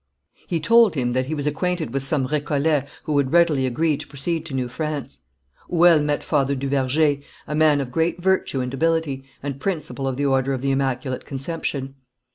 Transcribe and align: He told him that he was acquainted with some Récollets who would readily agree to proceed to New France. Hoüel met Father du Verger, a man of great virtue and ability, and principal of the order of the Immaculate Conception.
He 0.47 0.59
told 0.59 0.95
him 0.95 1.13
that 1.13 1.27
he 1.27 1.35
was 1.35 1.45
acquainted 1.45 1.93
with 1.93 2.01
some 2.01 2.27
Récollets 2.29 2.87
who 3.03 3.13
would 3.13 3.31
readily 3.31 3.67
agree 3.67 3.97
to 3.97 4.07
proceed 4.07 4.47
to 4.47 4.55
New 4.55 4.67
France. 4.67 5.19
Hoüel 5.69 6.03
met 6.03 6.23
Father 6.23 6.55
du 6.55 6.69
Verger, 6.69 7.17
a 7.45 7.53
man 7.53 7.79
of 7.79 7.91
great 7.91 8.19
virtue 8.19 8.61
and 8.61 8.73
ability, 8.73 9.23
and 9.43 9.59
principal 9.59 10.07
of 10.07 10.17
the 10.17 10.25
order 10.25 10.53
of 10.53 10.61
the 10.61 10.71
Immaculate 10.71 11.23
Conception. 11.25 11.93